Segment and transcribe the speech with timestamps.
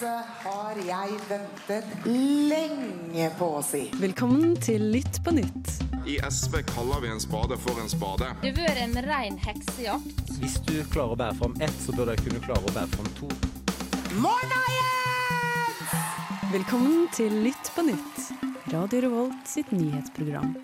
[0.00, 3.82] Dette har jeg ventet lenge på å si.
[4.00, 5.72] Velkommen til Lytt på nytt.
[6.08, 8.30] I SV kaller vi en spade for en spade.
[8.40, 10.22] Det har vært en rein heksejakt.
[10.40, 13.10] Hvis du klarer å bære fram ett, så bør du kunne klare å bære fram
[13.18, 13.28] to.
[14.24, 15.92] Morna, Jens!
[16.54, 18.24] Velkommen til Lytt på nytt.
[18.72, 20.56] Radio Revolt sitt nyhetsprogram.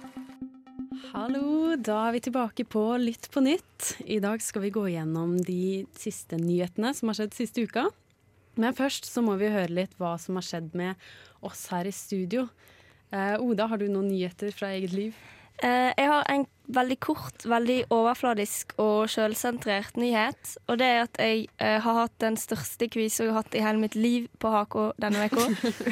[1.10, 3.98] Hallo, da er vi tilbake på Lytt på nytt.
[4.08, 7.90] I dag skal vi gå gjennom de siste nyhetene som har skjedd siste uka.
[8.56, 10.96] Men først så må vi høre litt hva som har skjedd med
[11.44, 12.46] oss her i studio.
[13.14, 15.16] Eh, Oda, har du noen nyheter fra eget liv?
[15.64, 16.44] Eh, jeg har en
[16.76, 20.56] veldig kort, veldig overfladisk og sjølsentrert nyhet.
[20.68, 23.64] Og det er at jeg eh, har hatt den største quiz jeg har hatt i
[23.64, 25.46] hele mitt liv på HK denne uka.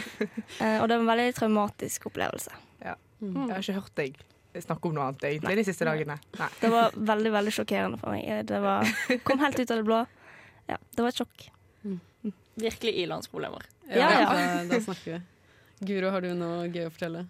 [0.60, 2.52] eh, og det var en veldig traumatisk opplevelse.
[2.84, 2.98] Ja.
[3.24, 4.22] Jeg har ikke hørt deg
[4.62, 6.18] snakke om noe annet egentlig de siste dagene.
[6.38, 6.50] Nei.
[6.60, 8.44] Det var veldig veldig sjokkerende for meg.
[8.46, 8.92] Det var,
[9.26, 10.04] kom helt ut av det blå.
[10.68, 11.48] Ja, det var et sjokk.
[12.60, 13.64] Virkelig ilandsproblemer.
[13.90, 14.26] Ja, ja.
[14.30, 15.20] Da, da snakker vi.
[15.88, 17.24] Guro, har du noe gøy å fortelle?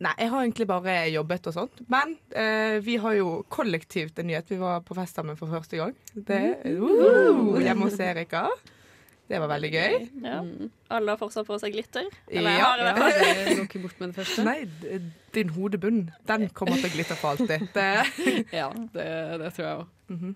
[0.00, 1.80] Nei, jeg har egentlig bare jobbet og sånt.
[1.92, 4.48] Men eh, vi har jo kollektivt en nyhet.
[4.48, 5.92] Vi var på fest sammen for første gang.
[6.14, 8.46] Det, uh, hjemme hos Erika.
[9.30, 9.98] Det var veldig gøy.
[10.24, 10.38] Ja.
[10.96, 12.08] Alle har fortsatt på seg glitter.
[12.32, 12.70] Eller jeg Ja.
[12.72, 13.10] har det.
[13.20, 14.42] Ja, går ikke bort med det første.
[14.48, 14.64] Nei,
[15.36, 17.68] din hodebunn, den kommer til å glitre for alltid.
[17.76, 17.86] Det,
[18.62, 19.06] Ja, det,
[19.44, 19.92] det tror jeg òg.
[20.16, 20.32] Mhm.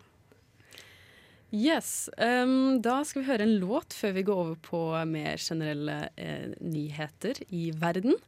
[1.55, 2.10] Yes.
[2.19, 6.50] Um, da skal vi høre en låt før vi går over på mer generelle eh,
[6.58, 8.19] nyheter i verden.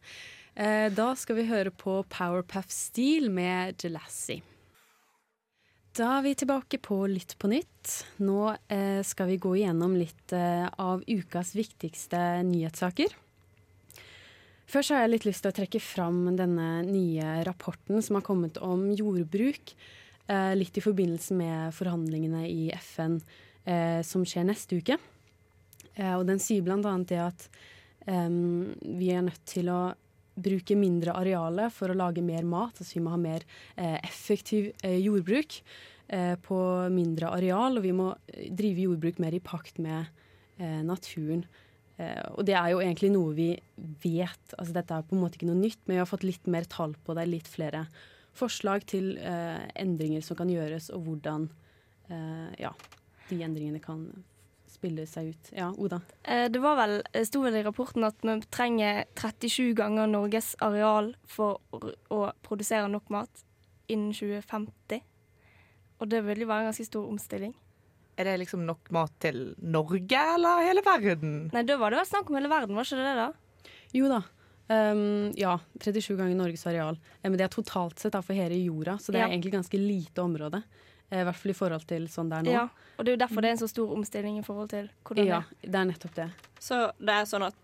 [0.55, 4.45] Eh, da skal vi høre på Powerpuff Steel med Jelassie.
[5.97, 7.93] Da er vi tilbake på Litt på nytt.
[8.23, 13.11] Nå eh, skal vi gå igjennom litt eh, av ukas viktigste nyhetssaker.
[14.67, 18.59] Først har jeg litt lyst til å trekke fram denne nye rapporten som har kommet
[18.63, 19.77] om jordbruk.
[20.27, 23.21] Eh, litt i forbindelse med forhandlingene i FN
[23.65, 24.99] eh, som skjer neste uke.
[25.95, 27.49] Eh, og den sier annet det at
[28.07, 29.81] vi er nødt til å
[30.37, 32.77] bruke mindre areale for å lage mer mat.
[32.79, 35.59] Altså vi må ha mer eh, effektiv eh, jordbruk
[36.13, 36.59] eh, på
[36.93, 40.13] mindre areal, og vi må drive jordbruk mer i pakt med
[40.57, 41.43] naturen.
[42.01, 43.51] Og det er jo egentlig noe vi
[44.01, 44.55] vet.
[44.57, 46.65] Altså dette er på en måte ikke noe nytt, men vi har fått litt mer
[46.73, 47.83] tall på det, litt flere
[48.39, 51.49] forslag til eh, endringer som kan gjøres, og hvordan
[52.11, 52.73] eh, ja,
[53.31, 54.07] de endringene kan
[54.77, 55.51] spille seg ut.
[55.57, 56.01] Ja, Oda?
[56.23, 60.55] Eh, det var vel, det sto vel i rapporten at vi trenger 37 ganger Norges
[60.65, 61.63] areal for
[62.13, 63.45] å produsere nok mat
[63.93, 65.05] innen 2050.
[65.97, 67.55] Og det vil jo være en ganske stor omstilling.
[68.17, 71.51] er det liksom nok mat til Norge eller hele verden?
[71.53, 73.71] Nei, da var det vel snakk om hele verden, var ikke det det da?
[73.93, 74.23] Jo da.
[74.69, 76.97] Um, ja, 37 ganger Norges areal.
[77.23, 79.27] Eh, men det er totalt sett da, for hele jorda, så det Ja.
[79.29, 80.63] er egentlig ganske lite område.
[81.11, 82.51] Eh, I hvert fall i forhold til sånn det er nå.
[82.53, 82.69] Ja,
[82.99, 85.27] og det er jo derfor det er en så stor omstilling i forhold til hvordan
[85.27, 85.71] Ja, det er.
[85.71, 86.31] det er nettopp det.
[86.59, 87.55] Så det er sånn at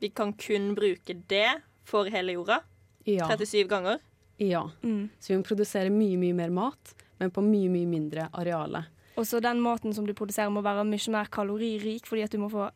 [0.00, 2.60] vi kan kun bruke det for hele jorda.
[3.04, 3.26] Ja.
[3.26, 3.98] 37 ganger.
[4.38, 4.62] ja.
[4.84, 5.10] Mm.
[5.18, 8.84] Så vi må produsere mye, mye mer mat, men på mye, mye mindre areale.
[9.16, 12.38] Og så den maten som du produserer må være mye mer kaloririk, fordi at du
[12.38, 12.70] må få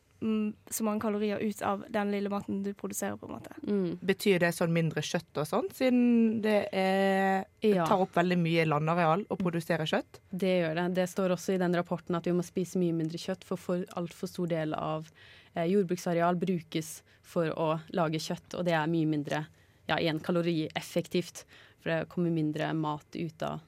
[0.70, 3.54] så mange kalorier ut av den lille maten du produserer, på en måte.
[3.66, 3.98] Mm.
[4.06, 7.86] Betyr det sånn mindre kjøtt og sånn, siden det, er, Ja.
[7.88, 10.20] tar opp veldig mye landareal å produsere kjøtt?
[10.30, 10.86] Det gjør det.
[11.00, 13.84] Det står også i den rapporten at vi må spise mye mindre kjøtt, for, for
[13.98, 15.08] altfor stor del av
[15.54, 19.44] eh, jordbruksareal brukes for å lage kjøtt, og det er mye mindre
[19.88, 21.44] ja, igjen kalorieffektivt.
[21.82, 23.60] For det kommer mindre mat ut av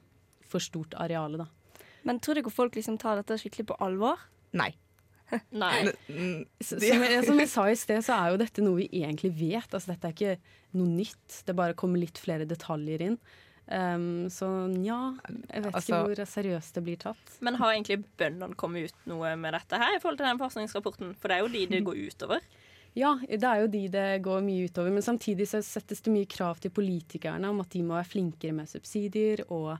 [0.45, 1.47] for stort areale, da.
[2.05, 4.19] Men tror dere folk liksom tar dette skikkelig på alvor?
[4.55, 4.69] Nei.
[5.51, 5.87] Nei.
[6.61, 9.71] Som, jeg, som jeg sa i sted, så er jo dette noe vi egentlig vet.
[9.71, 10.35] Altså, dette er ikke
[10.77, 11.41] noe nytt.
[11.47, 13.17] Det bare kommer litt flere detaljer inn.
[13.65, 14.45] Um, så
[14.85, 17.37] ja, jeg vet Altså- ikke hvor seriøst det blir tatt.
[17.41, 21.15] Men har egentlig bøndene kommet ut noe med dette her i forhold til den forskningsrapporten?
[21.17, 22.45] For det er jo de det går utover.
[22.95, 24.93] Ja, det er jo de det går mye utover.
[24.93, 28.53] Men samtidig så settes det mye krav til politikerne om at de må være flinkere
[28.55, 29.77] med subsidier, og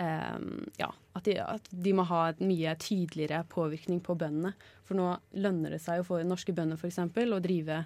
[0.00, 4.54] ehm, ja, at de, at de må ha et mye tydeligere påvirkning på bøndene.
[4.84, 6.98] For nå lønner det seg jo for norske bønder f.eks.
[7.04, 7.80] å drive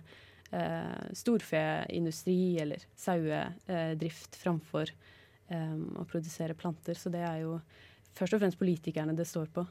[0.50, 4.90] eh, storfeindustri eller sauedrift framfor
[5.48, 6.98] ehm, å produsere planter.
[6.98, 7.58] Så det er jo
[8.18, 9.66] først og fremst politikerne det står på.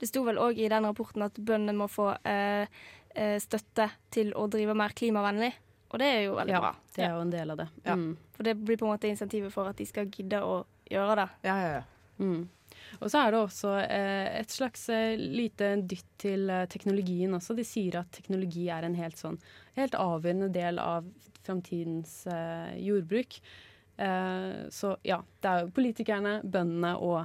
[0.00, 2.68] Det sto vel òg i den rapporten at bøndene må få eh,
[3.14, 5.52] eh, støtte til å drive mer klimavennlig.
[5.90, 6.74] Og det er jo veldig Ja, bra.
[6.94, 7.68] det er jo en del av det.
[7.82, 7.96] Ja.
[7.98, 8.12] Mm.
[8.36, 11.28] For det blir på en måte insentivet for at de skal gidde å gjøre det.
[11.46, 11.82] Ja, ja, ja.
[12.20, 12.48] Mm.
[13.00, 17.54] Og så er det også eh, et slags eh, lite dytt til eh, teknologien også.
[17.56, 19.38] De sier at teknologi er en helt sånn
[19.78, 21.06] helt avgjørende del av
[21.46, 23.38] framtidens eh, jordbruk.
[24.00, 27.20] Eh, så ja, det er jo politikerne, bøndene og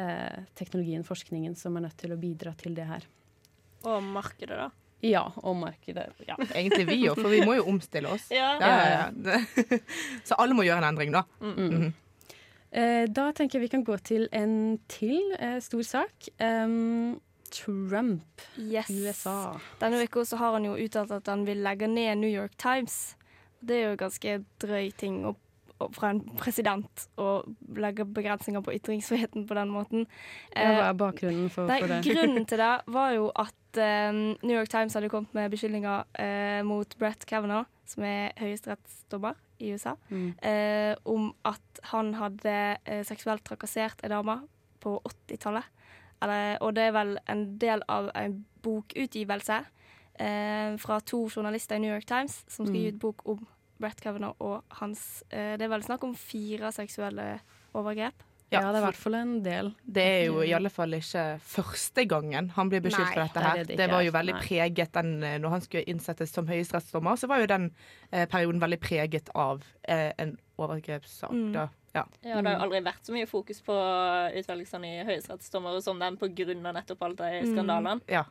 [0.00, 3.08] eh, teknologien, forskningen, som er nødt til å bidra til det her.
[3.82, 4.70] Og markedet, da.
[5.02, 6.08] Ja, og markedet.
[6.28, 6.36] Ja.
[6.54, 8.28] Egentlig vi òg, for vi må jo omstille oss.
[8.30, 8.54] Ja.
[8.62, 9.80] Ja, ja, ja.
[10.28, 11.26] Så alle må gjøre en endring, da.
[11.42, 11.90] Mhm.
[11.90, 11.98] Eh,
[12.72, 16.28] da tenker jeg vi kan gå til en til eh, stor sak.
[16.40, 17.20] Um,
[17.52, 18.88] Trump, Yes.
[18.88, 19.58] USA.
[19.80, 23.16] Denne uka har han jo uttalt at han vil legge ned New York Times.
[23.60, 25.34] Det er jo ganske drøy ting å,
[25.78, 27.42] å, fra en president å
[27.76, 30.08] legge begrensninger på ytringsfriheten på den måten.
[30.56, 32.00] Ja, hva er bakgrunnen for, Nei, for det?
[32.08, 36.60] grunnen til det var jo at uh, New York Times hadde kommet med beskyldninger uh,
[36.66, 40.34] mot Brett Kavanaugh, som er høyesterettsdommer i USA, Mm.
[40.42, 44.40] eh, om at han hadde eh, seksuelt trakassert ei dame
[44.82, 45.64] på 80-tallet.
[46.62, 49.56] Og det er vel en del av en bokutgivelse
[50.20, 52.82] eh, fra to journalister i New York Times som skal Mm.
[52.82, 53.46] gi ut bok om
[53.80, 57.40] Brett Kavanaugh og hans eh, Det er vel snakk om fire seksuelle
[57.74, 58.14] overgrep.
[58.52, 59.70] Ja, det er i hvert fall en del.
[59.86, 63.40] Det er jo i alle fall ikke første gangen han blir beskyldt Nei, for dette
[63.40, 63.56] er her.
[63.62, 64.42] det Det, det var jo veldig Nei.
[64.46, 67.70] preget den, eh, Når han skulle innsettes som høyesterettsdommer, så var jo den
[68.10, 71.30] eh, perioden veldig preget av eh, en overgrepssak.
[71.32, 71.52] Mm.
[71.52, 71.68] Da.
[71.94, 72.06] Ja.
[72.22, 73.74] Ja, det har jo aldri vært så mye fokus på
[74.40, 76.16] utvelgelsene i høyesterettsdommere som den
[76.66, 77.52] av nettopp alle de Mm.
[77.56, 78.00] skandalene.
[78.08, 78.24] ja.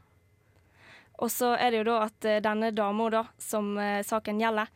[1.21, 4.67] Og så er det jo da at eh, denne dama da, som eh, saken gjelder,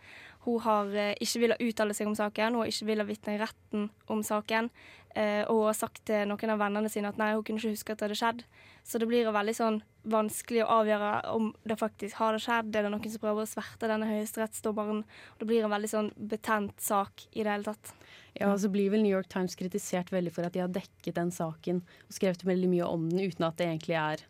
[0.46, 3.42] hun har eh, ikke villet uttale seg om saken, hun har ikke villet vitne i
[3.42, 4.70] retten om saken,
[5.16, 7.74] eh, og hun har sagt til noen av vennene sine at nei, hun kunne ikke
[7.74, 8.44] huske at det hadde skjedd.
[8.86, 9.80] Så det blir veldig sånn
[10.14, 12.70] vanskelig å avgjøre om det faktisk har det skjedd.
[12.76, 15.02] Er det noen som prøver å sverte denne høyesterettsdommeren?
[15.40, 17.96] Det blir en veldig sånn betent sak i det hele tatt.
[18.36, 21.18] Ja, og så blir vel New York Times kritisert veldig for at de har dekket
[21.18, 24.26] den saken og skrevet veldig mye om den uten at det egentlig er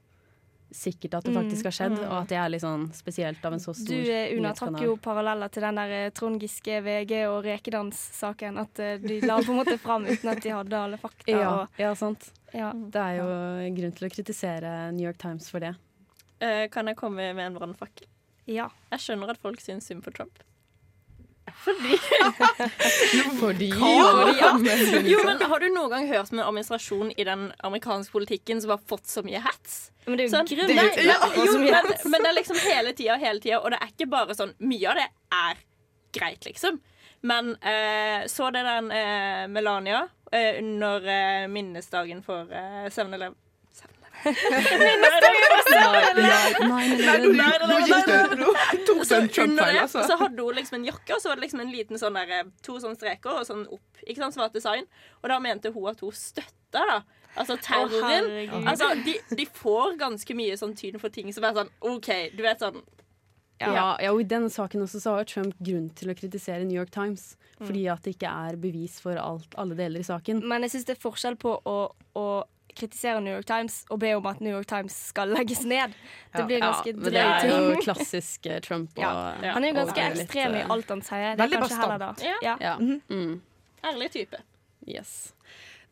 [0.71, 2.05] sikkert at det Mm, faktisk har skjedd, mm.
[2.09, 4.81] og at det er litt sånn spesielt av en så stor stor Du Una, trakk
[4.81, 8.57] jo paralleller til den der eh, Trond Giske, VG og Rekedans-saken.
[8.57, 11.29] At eh, de la på en måte fram uten at de hadde alle fakta.
[11.31, 12.31] Ja, Og, ja, sant.
[12.53, 12.71] ja.
[12.73, 15.75] Det er jo grunn til å kritisere New York Times for det.
[16.43, 18.07] Uh, kan jeg komme med en brannfakkel?
[18.45, 18.69] ja.
[18.91, 20.43] Jeg skjønner at folk syns synd på Trump.
[23.39, 23.69] Fordi
[25.11, 28.73] Jo, men Har du noen gang hørt om en administrasjon i den amerikanske politikken som
[28.75, 29.91] har fått så mye hats?
[30.05, 32.05] Men det er jo Sånn, grunn nei, var jo, men, hets.
[32.09, 34.91] men det er liksom hele tida, hele tida, og det er ikke bare sånn Mye
[34.91, 35.07] av det
[35.39, 35.63] er
[36.15, 36.77] greit, liksom.
[37.25, 43.35] Men eh, så det den eh, Melania eh, under eh, minnesdagen for eh, 7-Eleven
[48.85, 50.03] tok det en Trump-feil, altså.
[50.07, 52.33] så hadde hun liksom en jakke, og så var det liksom en liten sånn der,
[52.39, 54.01] eh, to sånne streker og sånn opp.
[54.05, 54.85] Ikke sant, svart design.
[55.21, 56.99] Og da mente hun at hun støtta da.
[57.35, 58.29] Altså terroren.
[58.47, 62.07] Oh, altså, de, de får ganske mye sånn tyn for ting som er sånn OK,
[62.31, 62.79] du vet sånn
[63.59, 66.77] Ja, ja, og I denne saken også så har Trump grunn til å kritisere New
[66.77, 67.33] York Times.
[67.59, 70.41] Fordi at det ikke er bevis for alt, alle deler i saken.
[70.47, 71.77] Men jeg syns det er forskjell på å,
[72.19, 72.25] å
[72.75, 75.95] kritisere New York Times og be om at New York Times skal legges ned.
[76.35, 78.91] Det blir ganske Ja, drøy men det er jo klassisk eh, Trump.
[78.97, 79.53] Og, Ja.
[79.55, 81.35] Han er jo ganske og litt, ekstrem i eh, alt han sier.
[81.39, 82.11] Det er kanskje heller da.
[82.25, 82.57] Ja.
[82.59, 82.75] Ja.
[82.81, 83.41] Mm.
[83.85, 84.41] ærlig type.
[84.85, 85.33] Yes.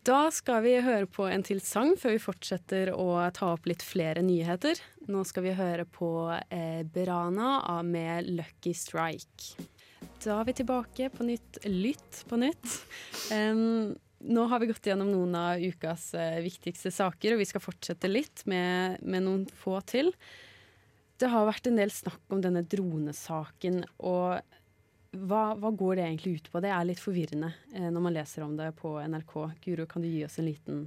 [0.04, 3.86] Da skal vi høre på en til sang før vi fortsetter å ta opp litt
[3.86, 4.82] flere nyheter.
[5.08, 6.10] Nå skal vi høre på
[6.50, 9.64] eh, Berana med 'Lucky Strike'.
[10.24, 11.62] Da er vi tilbake på nytt.
[11.64, 12.76] Lytt på nytt.
[13.32, 17.64] Em, nå har vi gått gjennom noen av ukas eh, viktigste saker, og vi skal
[17.64, 20.14] fortsette litt med, med noen få til.
[21.20, 24.42] Det har vært en del snakk om denne dronesaken, og
[25.14, 26.62] hva, hva går det egentlig ut på?
[26.64, 29.36] Det er litt forvirrende eh, når man leser om det på NRK.
[29.66, 30.84] Guro, kan du gi oss en liten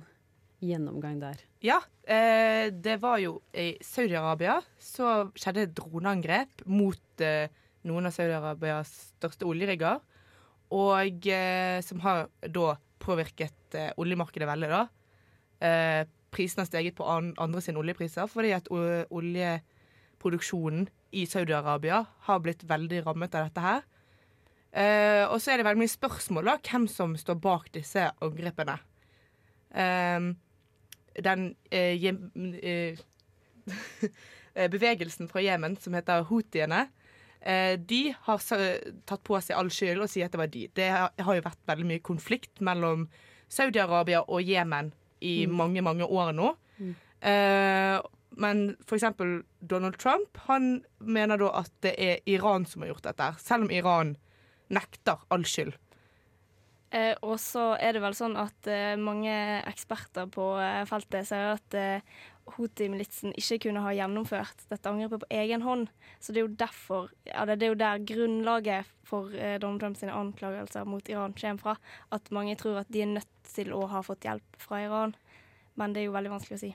[0.64, 1.44] gjennomgang der?
[1.64, 7.52] Ja, eh, det var jo i Saudi-Arabia så skjedde et droneangrep mot eh,
[7.86, 10.02] noen av Saudi-Arabias største oljerigger.
[10.74, 12.74] Og eh, som har da
[13.06, 14.82] påvirket eh, oljemarkedet veldig, da.
[15.64, 16.02] Eh,
[16.34, 20.84] prisen har steget på an andre sine oljepriser fordi at oljeproduksjonen
[21.16, 23.80] i Saudi-Arabia har blitt veldig rammet av dette her.
[24.76, 28.76] Eh, og så er det veldig mye spørsmål da, hvem som står bak disse angrepene.
[29.72, 30.20] Eh,
[31.24, 31.40] den
[31.72, 32.04] eh,
[32.60, 32.96] eh,
[34.76, 36.88] bevegelsen fra Jemen som heter houthiene,
[37.86, 38.40] de har
[39.06, 40.64] tatt på seg all skyld og sier at det var de.
[40.74, 43.04] Det har, jo vært veldig mye konflikt mellom
[43.52, 44.90] Saudi-Arabia og Jemen
[45.22, 46.50] i mange, mange år nå.
[47.20, 47.96] Eh,
[48.36, 48.62] men
[48.92, 53.66] eksempel Donald Trump han mener da at det er Iran som har gjort dette, selv
[53.66, 54.14] om Iran
[54.72, 55.76] nekter all skyld.
[56.94, 59.34] Eh, og så er det vel sånn at eh, mange
[59.66, 62.18] eksperter på eh, feltet sier at eh,
[62.54, 65.88] Houthi-militsen ikke kunne ha gjennomført dette angrepet på egen hånd.
[66.22, 70.04] Så det er jo derfor ja, det, er jo der grunnlaget for eh, Donald Trumps
[70.06, 71.76] anklagelser mot Iran kommer fra.
[72.14, 75.16] At mange tror at de er nødt til å ha fått hjelp fra Iran.
[75.76, 76.72] Men det er jo veldig vanskelig å si.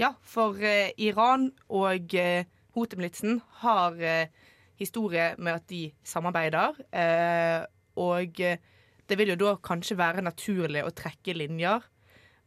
[0.00, 4.32] Ja, for eh, Iran og eh, Houthi-militsen har eh,
[4.80, 6.78] historie med at de samarbeider.
[6.88, 7.60] Eh,
[8.00, 8.60] og eh,
[9.08, 11.84] det vil jo da kanskje være naturlig å trekke linjer.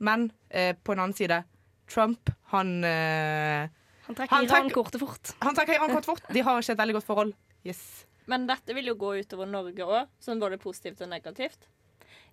[0.04, 1.44] Men eh, på en annen side,
[1.88, 3.70] Trump, han eh,
[4.08, 5.32] Han trekker Iran-kortet fort.
[5.42, 6.28] Han trekker Iran kort fort.
[6.34, 7.34] De har ikke et veldig godt forhold.
[7.66, 8.06] Yes.
[8.30, 11.68] Men dette vil jo gå utover Norge òg, sånn både positivt og negativt.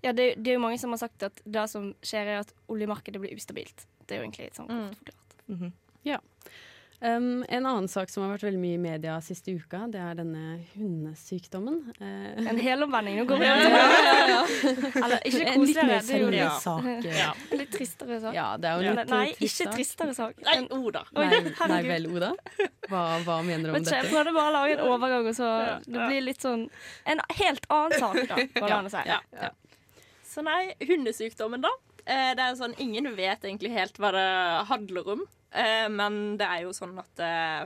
[0.02, 2.52] Ja, det, det er jo mange som har sagt at det som skjer, er at
[2.72, 3.86] oljemarkedet blir ustabilt.
[4.06, 4.88] Det er jo egentlig sånn Mm.
[4.88, 5.36] kort forklart.
[5.48, 5.72] Mhm.
[7.02, 10.14] Um, en annen sak som har vært veldig mye i media siste uka, det er
[10.20, 11.80] denne hundesykdommen.
[11.98, 13.16] Uh, En helomvending.
[13.18, 14.42] Nå går vi Ja, over til ja, ja.
[15.02, 15.88] Eller ikke koseligere.
[15.88, 16.52] mer Det er jo Ja.
[16.62, 16.86] sak.
[17.08, 17.32] Ja.
[17.58, 18.34] litt tristere sak.
[18.38, 20.38] Ja, det er jo litt nei, eh, trist ikke tristere sak.
[20.46, 21.02] Nei, Oda.
[21.18, 21.42] Nei,
[21.74, 22.30] nei vel, Oda.
[22.88, 23.82] Hva, hva mener du om dette?
[23.82, 24.14] ikke, jeg dette?
[24.14, 26.68] prøvde bare å lage en overgang, og så Ja, det blir litt sånn
[27.06, 29.04] En helt annen sak, da, går det an å si.
[29.10, 29.50] Ja.
[30.22, 31.74] Så nei, hundesykdommen, da.
[32.06, 35.26] Eh, det er sånn, Ingen vet egentlig helt hva det handler om.
[35.52, 37.62] Eh, men det er jo sånn at eh,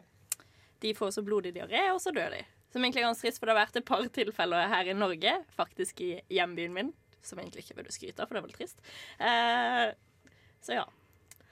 [0.82, 2.42] de får så blodig diaré, og så dør de.
[2.72, 5.36] Som egentlig er ganske trist, for det har vært et par tilfeller her i Norge,
[5.56, 6.92] faktisk i hjembyen min,
[7.24, 8.84] som egentlig ikke burde skryte av, for det er veldig trist.
[9.22, 9.86] Eh,
[10.66, 10.86] så ja.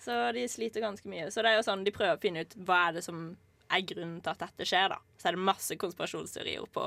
[0.04, 1.30] Så de sliter ganske mye.
[1.32, 3.30] Så det er jo sånn, de prøver å finne ut hva er det som
[3.72, 4.98] er grunnen til at dette skjer, da.
[5.16, 6.84] Så er det masse konspirasjonsteorier på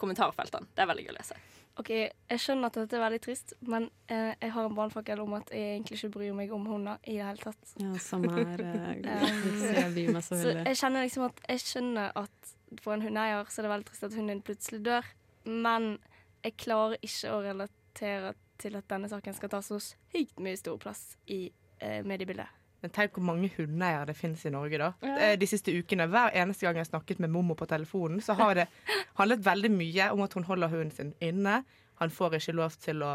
[0.00, 0.70] kommentarfeltene.
[0.72, 1.36] Det er veldig gøy å lese.
[1.78, 5.32] OK, jeg skjønner at dette er veldig trist, men eh, jeg har en brannfakkel om
[5.38, 7.74] at jeg egentlig ikke bryr meg om hunder i det hele tatt.
[7.80, 8.64] Ja, samme her.
[8.66, 13.02] eh, Um, så jeg så Så jeg kjenner liksom at jeg skjønner at for en
[13.02, 15.08] hundeeier så er det veldig trist at hunden din plutselig dør,
[15.46, 15.98] men
[16.44, 20.76] jeg klarer ikke å relatere til at denne saken skal ta så sykt mye stor
[20.80, 21.46] plass i
[21.80, 22.48] eh, mediebildet.
[22.82, 24.92] Men tenk hvor mange hundeeiere det finnes i Norge, da.
[25.04, 25.16] Ja.
[25.30, 28.32] Eh, De siste ukene, Hver eneste gang jeg har snakket med mormor på telefonen, så
[28.38, 28.66] har det
[29.20, 31.62] handlet veldig mye om at hun holder hunden sin inne.
[32.00, 33.12] Han får ikke lov til å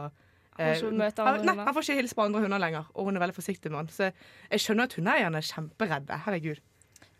[0.55, 3.35] andre han, nei, han får ikke hilse på andre hunder lenger, og hun er veldig
[3.35, 3.89] forsiktig med han.
[3.91, 4.07] Så
[4.51, 6.19] jeg skjønner at hundeeierne er kjemperedde.
[6.25, 6.61] Herregud.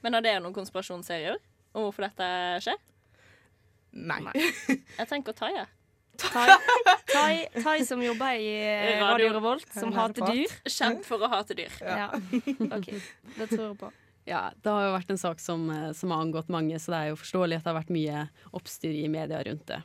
[0.06, 1.36] Men har dere noen konspirasjonsserier
[1.75, 2.30] om hvorfor dette
[2.64, 2.78] skjer?
[3.96, 4.22] Nei.
[4.70, 5.52] Jeg tenker Tai.
[6.17, 6.48] Tai,
[7.12, 10.55] tai, tai som jobber i eh, Radio- Revolt, som er hater dyr.
[10.69, 11.74] Kjent for å hate dyr.
[11.81, 12.10] Ja.
[12.77, 12.89] OK,
[13.38, 13.91] det tror jeg på.
[14.25, 17.01] Ja, det har jo vært en sak som, eh, som har angått mange, så det
[17.03, 18.24] er jo forståelig at det har vært mye
[18.57, 19.81] oppstyr i media rundt det.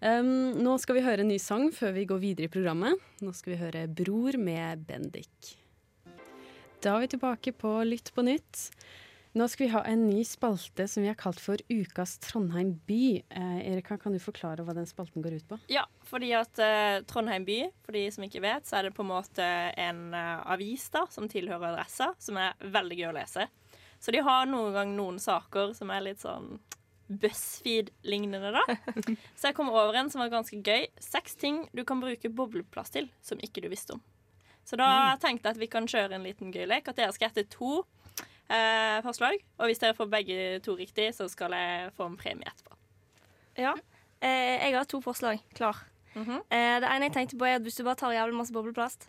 [0.00, 0.30] Um,
[0.64, 2.96] nå skal vi høre en ny sang før vi går videre i programmet.
[3.20, 5.56] Nå skal vi høre 'Bror' med Bendik.
[6.80, 8.70] Da er vi tilbake på Lytt på nytt.
[9.32, 13.22] Nå skal vi ha en ny spalte som vi har kalt for Ukas Trondheim by.
[13.30, 15.58] Eh, Erika, kan du forklare hva den spalten går ut på?
[15.70, 19.04] Ja, fordi at eh, Trondheim by, for de som ikke vet, så er det på
[19.06, 19.46] en måte
[19.78, 23.46] en eh, avis da, som tilhører Adressa, som er veldig gøy å lese.
[24.02, 26.56] Så de har noen gang noen saker som er litt sånn
[27.06, 28.64] BuzzFeed-lignende, da.
[29.38, 30.88] Så jeg kom over en som var ganske gøy.
[30.98, 34.02] Seks ting du kan bruke bobleplass til som ikke du visste om.
[34.66, 36.90] Så da tenkte jeg at vi kan kjøre en liten gøy lek.
[36.90, 37.80] At dere skal gjette to
[38.50, 39.38] eh, forslag.
[39.58, 42.76] Og hvis dere får begge to riktig, så skal jeg få en premie etterpå.
[43.60, 43.74] Ja.
[44.20, 45.86] Eh, jeg har to forslag klar.
[46.14, 46.42] Mhm.
[46.50, 49.08] eh, det ene jeg tenkte på er at Hvis du bare tar jævlig masse bobleplast,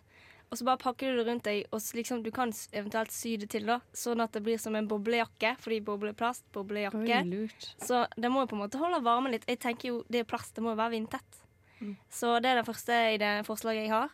[0.52, 3.48] og så bare pakker du det rundt deg, og liksom, du kan eventuelt sy det
[3.50, 5.54] til, da, sånn at det blir som en boblejakke.
[5.58, 7.22] Fordi bobleplast, boblejakke.
[7.24, 7.70] lurt.
[7.80, 9.46] Så det må jo på en måte holde varmen litt.
[9.48, 11.40] Jeg tenker jo, Det er plast, det må jo være vindtett.
[11.80, 11.96] Mm.
[12.10, 14.12] Så det er det første i det forslaget jeg har.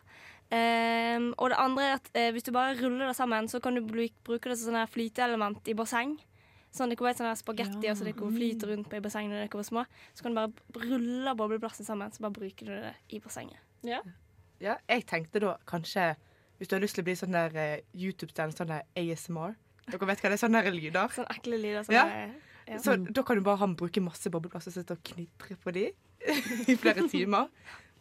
[0.51, 3.75] Ehm, og det andre er at uh, hvis du bare ruller det sammen, så kan
[3.77, 6.15] du bruke det som sånn flyteelement i basseng.
[6.73, 7.93] Sånn dere vet sånn her spagetti Ja.
[7.93, 9.83] og så dere flyter rundt på i bassenget når dere var små.
[10.13, 13.57] Så kan du bare rulle bobleplasten sammen, så bare bruker du det i bassenget.
[13.85, 14.01] Ja.
[14.59, 16.15] Ja, jeg tenkte da kanskje
[16.59, 19.53] Hvis du har lyst til å bli sånn der uh, YouTube-stjerne, sånn der ASMR
[19.87, 20.41] Dere vet hva det er?
[20.41, 21.13] Sånne der lyder.
[21.15, 21.85] Sånn ekle lyder.
[21.87, 22.03] Sånn Ja.
[22.67, 22.79] ja.
[22.83, 25.85] Så da kan du bare han bruke masse bobleplasser og sitte og knitre på de
[26.73, 27.47] i flere timer.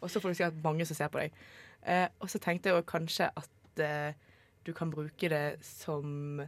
[0.03, 1.33] Og så får du sikkert mange som ser på deg.
[1.87, 4.13] Eh, og så tenkte jeg jo kanskje at eh,
[4.67, 6.43] du kan bruke det som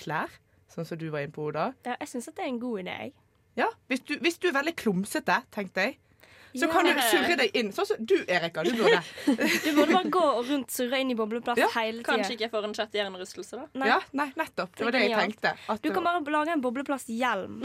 [0.00, 0.30] klær,
[0.72, 1.72] sånn som du var inne på, Oda.
[1.86, 3.12] ja, jeg syns det er en god idé, jeg.
[3.58, 5.98] Ja, hvis du, hvis du er veldig klumsete, tenkte jeg,
[6.54, 6.72] så Ja.
[6.72, 7.68] kan du surre deg inn.
[7.70, 8.64] Sånn som du, Erika.
[8.66, 8.98] Du burde.
[9.62, 12.08] Du burde bare gå rundt surre inn i bobleplast Ja, hele tida.
[12.08, 13.66] Kanskje ikke jeg får en sjette hjernerystelse, da.
[13.78, 13.86] Nei.
[13.92, 14.72] Ja, nei, nettopp.
[14.74, 15.52] Det var det jeg tenkte.
[15.70, 17.60] At Du kan bare lage en bobleplast-hjelm,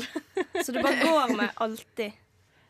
[0.61, 2.13] så du bare går med alltid.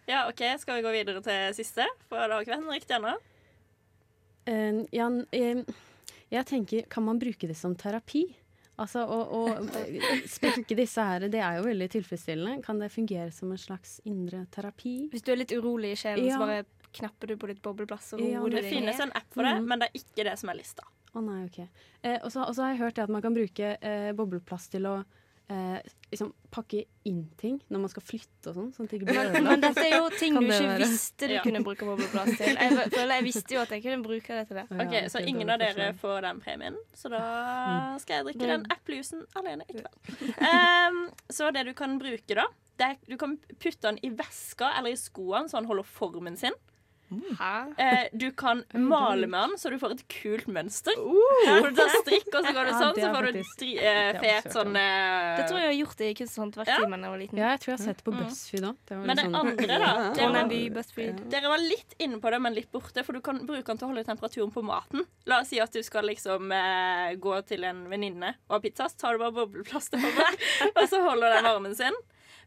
[0.08, 1.84] Ja, OK, skal vi gå videre til siste?
[2.08, 3.18] For noe riktig ennå.
[4.46, 5.62] Eh, ja, eh,
[6.32, 8.26] jeg tenker, kan man bruke det som terapi?
[8.78, 9.42] Altså å, å
[10.28, 12.58] spekke disse her, det er jo veldig tilfredsstillende.
[12.66, 15.08] Kan det fungere som en slags indre terapi?
[15.14, 16.36] Hvis du er litt urolig i sjelen, Ja.
[16.36, 18.62] så bare knapper du på ditt bobleplass og Ja, deg ned.
[18.62, 19.66] Det finnes en app for det, Mhm.
[19.68, 20.84] men det er ikke det som er lista.
[21.16, 21.60] Å nei, ok.
[22.04, 25.06] Eh, og så har jeg hørt at man kan bruke eh, bobleplass til å
[25.50, 25.80] eh,
[26.12, 28.70] liksom pakke inn ting når man skal flytte og sånn.
[28.74, 30.78] Sånn at det ikke blir Men, men dette er jo ting du ikke være?
[30.82, 31.42] visste du Ja.
[31.46, 32.56] kunne bruke bobleplast til.
[32.56, 34.66] Jeg føler jeg visste jo at jeg kunne bruke det til det.
[34.86, 36.78] OK, så ingen av dere får den premien.
[36.94, 37.22] Så da
[37.66, 38.00] Mm.
[38.00, 40.36] skal jeg drikke den eplejusen alene i kveld.
[40.40, 41.02] Um,
[41.38, 42.46] så det du kan bruke, da
[42.78, 46.36] det er, Du kan putte den i veska eller i skoene, så den holder formen
[46.38, 46.52] sin.
[47.40, 47.50] Hæ?
[47.78, 50.96] Eh, du kan male med den, så du får et kult mønster.
[50.98, 51.62] Uh.
[51.70, 54.18] du tar strikk, og så går det Ja, sånn, det så får du stri, eh,
[54.24, 57.14] fet sånn eh, Det tror jeg jeg har gjort i kunst- og håndverkstimen da jeg
[57.14, 57.38] var liten.
[57.44, 58.20] Ja, jeg tror jeg har sett det på Mm.
[58.24, 58.76] BuzzFeed òg.
[59.06, 62.72] Men det sånn- andre, da det var, Dere var litt inne på det, men litt
[62.72, 65.06] borte, for du kan bruke den til å holde temperaturen på maten.
[65.26, 68.90] La oss si at du skal liksom eh, gå til en venninne og ha pizza,
[68.90, 70.40] så tar du bare bobleplast på deg,
[70.78, 71.94] og så holder den varmen sin.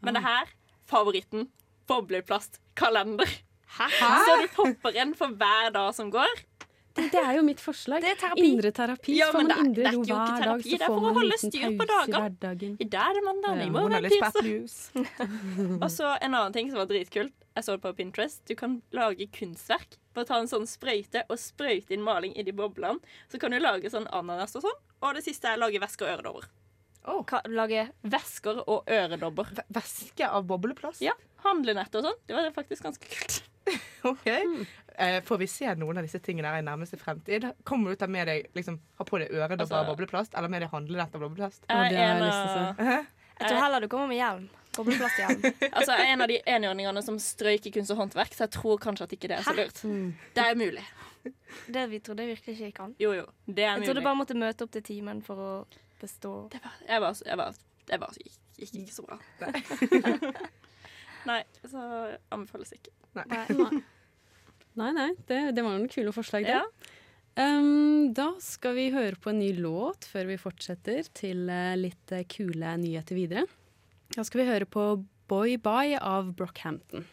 [0.03, 0.47] Men det her,
[0.87, 1.49] favoritten,
[1.87, 3.29] bobleplastkalender.
[3.77, 6.45] Så du popper en for hver dag som går.
[6.99, 8.03] Det, det er jo mitt forslag.
[8.03, 8.43] Det er terapi.
[8.43, 9.13] Indre terapi.
[9.21, 11.37] Ja, men det indre det er jo ikke hver dag, det er for å holde
[11.39, 12.25] styr på dager.
[12.67, 12.71] i.
[12.83, 14.33] I dag er det mandag, i morgen er det Lisa
[15.85, 17.35] Og så en annen ting som var dritkult.
[17.55, 18.41] Jeg så det på Pinterest.
[18.51, 19.95] Du kan lage kunstverk.
[20.15, 22.99] Bare ta en sånn sprøyte og sprøyte inn maling i de boblene.
[23.31, 24.81] Så kan du lage sånn ananas og sånn.
[25.03, 26.49] Og det siste er lage vesker og øredobber.
[27.31, 29.55] Ka- Lage Vesker og øredobber.
[29.73, 31.01] Væske av bobleplast?
[31.01, 31.15] Ja.
[31.47, 32.19] Handlenett og sånn.
[32.27, 33.39] Det var faktisk ganske kult.
[34.13, 34.27] Ok.
[34.99, 37.45] Eh, får vi se noen av disse tingene her i nærmeste fremtid?
[37.69, 40.51] Kommer du til å med deg liksom, ha på deg øredobber Altså- av bobleplast, eller
[40.51, 41.63] med deg handlenett av bobleplast?
[41.69, 43.07] Det har jeg En lyst til å av,
[43.39, 44.49] Jeg tror heller du kommer med hjelm.
[44.79, 45.43] Bobleplast-hjelm.
[45.79, 49.07] altså, en av de enhjørningene som strøyk i kunst og håndverk, så jeg tror kanskje
[49.07, 49.81] at ikke det er så lurt.
[49.87, 50.13] Mm.
[50.35, 50.85] Det er mulig.
[51.67, 52.95] Det vi trodde virkelig ikke gikk an.
[52.99, 53.25] Jo, jo.
[53.47, 54.07] Det er Jeg trodde mulig.
[54.11, 55.51] bare måtte møte opp til timen for å
[56.03, 56.35] bestå.
[56.53, 57.59] Det var, jeg var, jeg var,
[57.91, 59.19] jeg var gikk, gikk ikke så bra.
[61.29, 61.83] Nei, så
[62.35, 62.95] anbefales ikke.
[63.19, 63.27] Nei.
[64.79, 66.57] Nei, nei, det, det var noen kule forslag, det.
[66.61, 66.95] Ja.
[67.39, 72.15] Um, da skal vi høre på en ny låt før vi fortsetter til eh, litt
[72.15, 73.45] eh, kule nyheter videre.
[74.17, 74.89] Da skal vi høre på
[75.31, 77.07] Boy Bye av Brockhampton.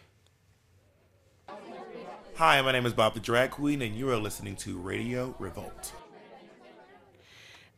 [2.37, 5.93] Hi, my name is Bob the Drag Queen, and you are listening to Radio Revolt.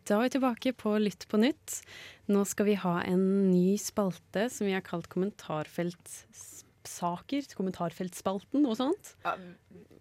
[0.07, 1.81] Da er vi tilbake på Lytt på nytt.
[2.31, 7.43] Nå skal vi ha en ny spalte som vi har kalt kommentarfeltsaker.
[7.57, 9.05] Kommentarfeltspalten og sånt.
[9.25, 9.33] Ja,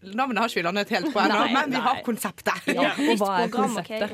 [0.07, 2.63] Navnet har ikke vi landet helt på ennå, men vi har konseptet.
[2.71, 4.11] Ja, og hva er konseptet?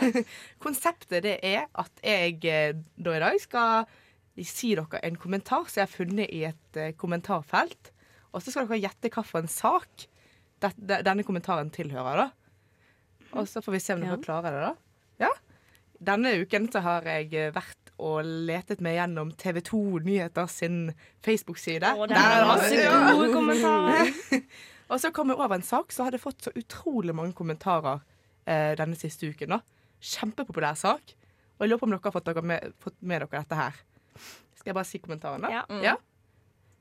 [0.64, 3.86] Konseptet det er at jeg eh, da i dag skal
[4.44, 7.82] si dere en kommentar som jeg har funnet i et eh, kommentarfelt.
[8.34, 9.90] Og så skal dere gjette hvilken sak
[10.78, 12.16] denne kommentaren tilhører.
[12.22, 12.28] da.
[13.34, 14.22] Og så får vi se om dere Ja.
[14.22, 14.62] klarer det.
[14.68, 14.72] da.
[15.22, 15.30] Ja.
[16.04, 20.78] Denne uken så har jeg eh, vært og letet meg gjennom TV 2 Nyheter sin
[21.24, 21.92] Facebook-side.
[21.94, 24.10] Å, Der er det masse Gode kommentarer.
[24.90, 28.02] og så kom jeg over en sak som hadde fått så utrolig mange kommentarer
[28.50, 29.54] eh, denne siste uken.
[29.54, 29.60] da.
[30.02, 31.14] Kjempepopulær sak.
[31.54, 33.78] Og jeg lurer på om dere har fått, dere med, fått med dere dette her.
[34.58, 35.52] Skal jeg bare si kommentaren, da?
[35.54, 35.62] Ja.
[35.84, 35.94] Ja.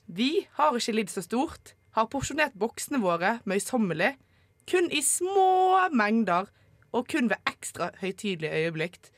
[0.09, 1.75] Vi har ikke lidd så stort.
[1.93, 4.15] Har porsjonert boksene våre møysommelig.
[4.69, 6.49] Kun i små mengder,
[6.93, 9.09] og kun ved ekstra høytidelige øyeblikk.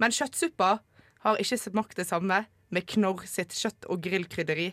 [0.00, 0.78] Men kjøttsuppa
[1.24, 4.70] har ikke smakt det samme med Knorr sitt kjøtt- og grillkrydderi.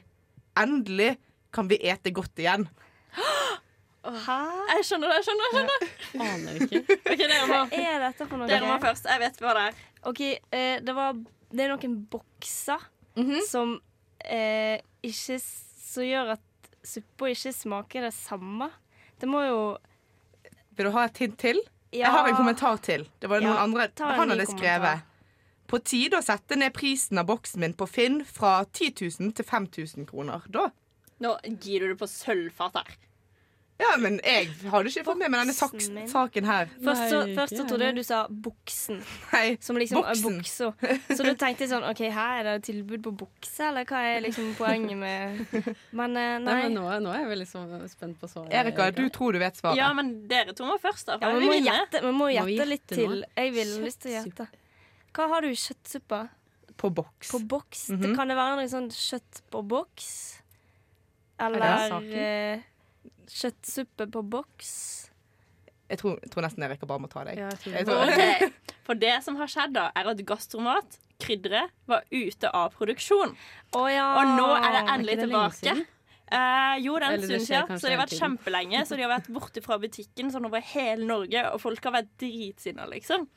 [0.58, 1.18] Endelig
[1.54, 2.68] kan vi ete godt igjen.
[4.08, 4.38] Hæ?
[4.78, 5.88] Jeg skjønner det, jeg skjønner, jeg skjønner.
[6.28, 6.82] Aner ikke.
[7.12, 8.48] Ok, dere må, Hva er dette for noe?
[8.48, 9.10] dere må først.
[9.12, 9.80] Jeg vet hva det er.
[10.08, 10.22] OK,
[10.56, 11.18] eh, det, var,
[11.52, 12.86] det er noen bokser
[13.50, 13.74] som
[14.24, 18.70] eh, ikke Som gjør at suppa ikke smaker det samme.
[19.20, 19.60] Det må jo
[20.78, 21.60] Vil du ha et hint til?
[21.92, 23.08] Ja, Jeg har en kommentar til.
[23.20, 25.06] Det var noen Ja, andre Han hadde skrevet.
[25.68, 29.46] På tide å sette ned prisen av boksen min på Finn fra 10 000 til
[29.46, 30.46] 5000 kroner.
[30.48, 30.70] Da.
[31.20, 32.96] Nå gir du det på sølvfat her.
[33.78, 36.70] Ja, men jeg hadde ikke fått med meg denne saks, saken her.
[36.82, 39.04] Først så, først så trodde jeg du sa buksen.
[39.36, 39.52] Nei.
[39.62, 40.40] Som liksom buksen.
[40.40, 40.70] Buksa.
[41.14, 44.48] Så du tenkte sånn OK, her er det tilbud på bukse, eller hva er liksom
[44.58, 45.44] poenget med
[45.94, 46.56] Men eh, Nei, nei.
[46.64, 47.62] men nå, nå er jeg veldig så
[47.92, 48.50] spent på svaret.
[48.64, 49.78] Erika, du tror du vet svaret.
[49.78, 51.20] Ja, men dere to må først, da.
[51.22, 52.98] Ja, vi må gjette, vi må Må gjette litt nå?
[52.98, 53.22] til.
[53.38, 54.48] Jeg vil lyst til å gjette.
[55.18, 56.24] Hva har du i kjøttsuppa?
[56.78, 57.30] På boks.
[57.34, 57.86] På boks?
[57.94, 58.02] Mhm.
[58.08, 60.10] det kan det være noe sånn kjøtt på boks?
[61.46, 62.66] Eller er det saken?
[63.32, 64.72] Kjøttsuppe på boks?
[65.88, 67.38] Jeg tror, jeg tror nesten Erika bare må ta deg.
[67.40, 67.94] Ja, jeg tror Jeg det.
[67.94, 68.54] tror- Ok,
[68.88, 73.36] For det som har skjedd, da, er at Gastromat, krydderet, var ute av produksjon.
[73.76, 74.08] Oh, ja!
[74.20, 75.86] Og nå er det endelig er det tilbake.
[76.28, 78.82] Eh, jo, den stunden siden, så de har vært kjempelenge.
[78.86, 82.10] Så de har vært borte fra butikken sånn over hele Norge, og folk har vært
[82.20, 83.28] dritsinna, liksom.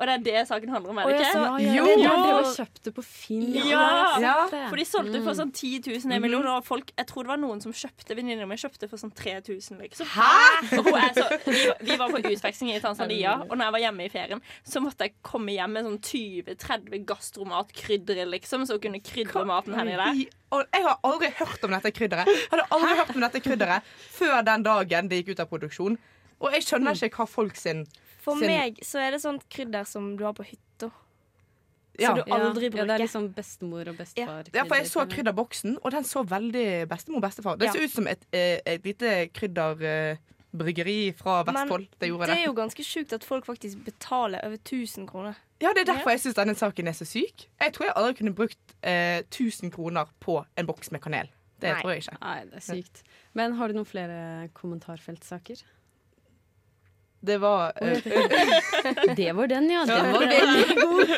[0.00, 1.32] Og det er det saken handler om, er det ikke?
[1.36, 1.82] Ja, ja, Jo!
[1.84, 2.36] det, ja, Jo!
[2.38, 3.42] var kjøpt det på Finn.
[3.68, 3.82] Ja,
[4.24, 4.36] ja.
[4.70, 5.38] For de solgte for Mm.
[5.42, 8.48] sånn 10 000 en million, og folk, jeg tror det var noen som kjøpte venninner
[8.48, 10.06] mi kjøpte for sånn 3000, liksom.
[10.14, 10.78] Hæ?!
[10.78, 13.84] Og hun er så, vi, vi var på utveksling i Tanzania, og når jeg var
[13.84, 18.82] hjemme i ferien, så måtte jeg komme hjem med sånn 20-30 gastromatkrydder, liksom, så hun
[18.86, 20.22] kunne krydre maten hennes der.
[20.72, 22.28] Jeg har aldri hørt om dette krydderet.
[22.52, 25.96] Hadde aldri hørt om dette krydderet før den dagen det gikk ut av produksjon.
[26.42, 27.84] Og jeg skjønner ikke hva folk sin
[28.22, 30.90] For sin- meg så er det sånt krydder som du har på hytta.
[31.98, 32.08] ja.
[32.14, 32.86] Som du aldri Ja, bruker.
[32.86, 34.46] det er liksom bestemor og bestefar.
[34.54, 37.58] ja, for jeg så krydderboksen, og den så veldig bestemor og bestefar.
[37.58, 37.72] Det Ja.
[37.72, 41.86] ser ut som et, eh, et lite krydderbryggeri fra Men Vestfold.
[41.98, 42.38] Det gjorde Det det.
[42.42, 45.34] er jo ganske sjukt at folk faktisk betaler over 1000 kroner.
[45.60, 47.46] Ja, det er derfor jeg syns denne saken er så syk.
[47.60, 51.28] Jeg tror jeg aldri kunne brukt eh, 1000 kroner på en boks med kanel.
[51.60, 51.82] Det Nei.
[51.82, 52.20] tror jeg ikke.
[52.20, 53.02] Nei, det er sykt.
[53.34, 55.62] Men har du noen flere kommentarfeltsaker?
[57.26, 59.84] Det var uh, Det var den, ja.
[59.86, 61.12] Den var veldig god.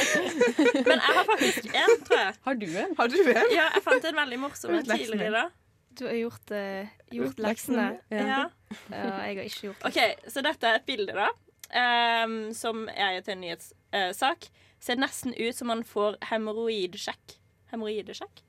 [0.88, 2.34] Men jeg har faktisk en, tror jeg.
[2.48, 2.96] Har du en?
[2.98, 3.46] Har du en?
[3.54, 5.54] Ja, jeg fant en veldig morsom en tidligere i dag.
[5.98, 7.86] Du har gjort, uh, gjort leksene.
[8.12, 8.24] Ja.
[8.26, 8.42] Ja.
[8.90, 9.92] Jeg har ikke gjort det.
[9.92, 11.30] OK, så dette er et bilde, da.
[11.70, 14.50] Um, som er til en nyhetssak.
[14.80, 17.38] Ser nesten ut som man får hemoroidsjekk.
[17.72, 18.44] Hemoroidesjekk?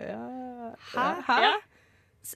[0.00, 0.24] Ja.
[0.94, 1.38] Hæ?
[1.44, 1.52] Ja.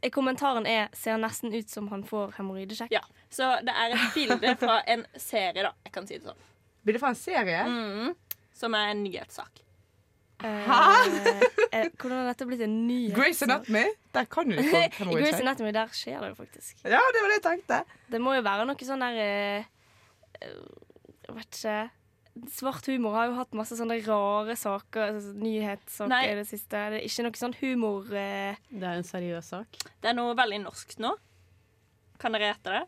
[0.02, 2.90] Eh, Kommentaren er 'ser nesten ut som han får hemoroidesjekk'.
[2.90, 3.00] ja.
[3.30, 5.72] Så det er et bilde fra en serie, da.
[5.84, 6.36] Jeg kan si det sånn.
[6.84, 7.62] Bilde fra en serie?
[7.66, 8.14] Mm,
[8.54, 9.62] som er en nyhetssak.
[10.42, 11.06] Hæ?!
[11.72, 13.14] eh, hvordan har dette blitt en nyhet?
[13.16, 13.84] Grace Anatomy?
[14.14, 15.40] Der kan du få I Grace.
[15.40, 16.76] Anatomy der skjer det jo faktisk.
[16.84, 17.84] Ja, det var det jeg tenkte.
[18.10, 19.64] Det må jo være noe sånn der eh,
[20.42, 20.58] eh,
[21.26, 21.90] Jeg vet ikke.
[22.52, 26.24] Svart humor har jo hatt masse sånne rare saker, altså, nyhetssaker Nei.
[26.30, 26.82] i det siste.
[26.92, 29.80] Det er ikke noe sånn humor eh, Det er en seriøs sak.
[30.02, 31.14] Det er noe veldig norsk nå.
[32.20, 32.84] Kan dere gjette det?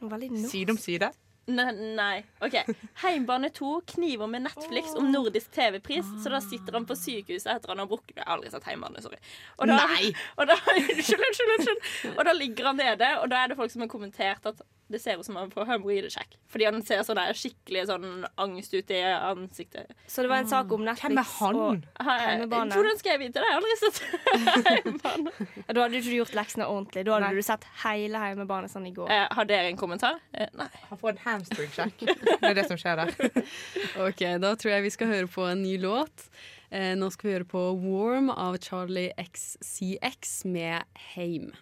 [0.00, 0.50] noe veldig norsk.
[0.52, 1.10] Side om side.
[1.46, 2.24] Nei, nei.
[2.42, 2.56] OK.
[3.04, 7.70] Heimbane 2 kniver med Netflix om nordisk TV-pris, så da sitter han på sykehuset etter
[7.70, 9.20] han har brukket Jeg har aldri sett Heimbane, sorry.
[9.60, 10.10] Og da, Nei!
[10.40, 11.92] Og da, unnskyld, unnskyld, unnskyld.
[12.16, 15.00] Og da ligger han nede, og da er det folk som har kommentert at det
[15.02, 16.36] ser ut som han får hemoroidesjekk.
[16.52, 19.90] Fordi han ser sånn der skikkelig sånn angst ut i ansiktet.
[20.06, 21.10] Så det var en sak om Netflix.
[21.10, 21.58] Hvem er han?
[21.58, 22.78] Og, Heimebane.
[22.78, 23.48] Hvordan skal jeg vite det?
[23.48, 25.34] Jeg har aldri sett Heimebane.
[25.66, 27.06] da hadde du ikke gjort leksene ordentlig.
[27.08, 27.42] Da hadde Nei.
[27.42, 29.10] du sett hele Heimebane sånn i går.
[29.10, 30.20] Eh, har dere en kommentar?
[30.32, 30.70] Eh, nei.
[30.92, 32.06] Han får en hamstring-sjekk.
[32.06, 33.42] Det er det som skjer der.
[34.06, 36.28] Ok, Da tror jeg vi skal høre på en ny låt.
[36.70, 40.82] Eh, nå skal vi høre på 'Warm' av Charlie XCX med
[41.14, 41.54] 'Heim'.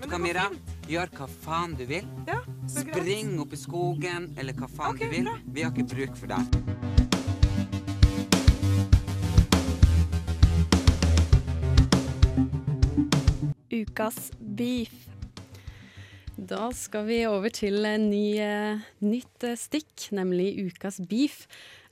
[0.00, 0.46] Vet du hva, Mira?
[0.88, 2.06] Gjør hva faen du vil.
[2.24, 2.38] Ja.
[2.72, 5.26] Spring opp i skogen eller hva faen okay, du vil.
[5.28, 5.34] bra.
[5.52, 6.40] Vi har ikke bruk for deg.
[13.82, 14.96] Ukas beef.
[16.40, 21.44] Da skal vi over til en ny, eh, nytt eh, stikk, nemlig ukas beef.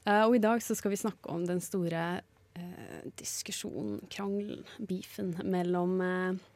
[0.09, 2.23] Eh, og i dag så skal vi snakke om den store
[2.57, 6.47] eh, diskusjonen, krangelen, beefen mellom eh,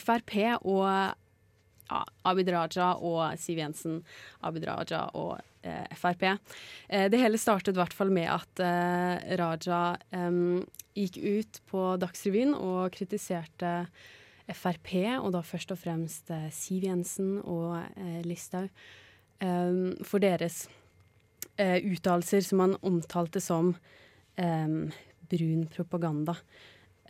[0.00, 4.00] Frp og ja, Abid Raja og Siv Jensen.
[4.40, 6.26] Abid Raja og eh, Frp.
[6.88, 9.84] Eh, det hele startet i hvert fall med at eh, Raja
[10.94, 13.74] gikk ut på Dagsrevyen og kritiserte
[14.52, 18.68] Frp, og da først og fremst eh, Siv Jensen og eh, Listhaug,
[20.06, 20.62] for deres
[21.60, 23.74] eh, uttalelser som han omtalte som
[24.38, 26.32] brun propaganda.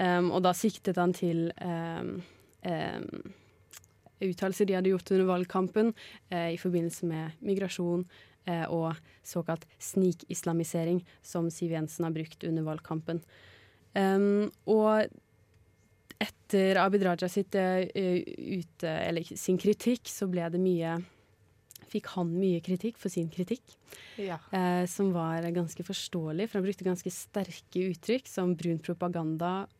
[0.00, 1.44] Og da siktet han til
[4.24, 5.92] uttalelser de hadde gjort under valgkampen
[6.30, 8.06] eh, i forbindelse med migrasjon
[8.46, 8.94] eh, og
[9.26, 13.20] såkalt snikislamisering, som Siv Jensen har brukt under valgkampen.
[13.94, 15.06] Og
[16.24, 17.86] etter Abid Raja sitt, eh,
[18.82, 21.02] eller sin kritikk, så ble det mye
[21.94, 23.62] Fikk han mye kritikk for sin kritikk,
[24.18, 24.38] Ja.
[24.50, 29.73] eh, som var ganske forståelig, for han brukte ganske sterke uttrykk som brun propaganda, eh,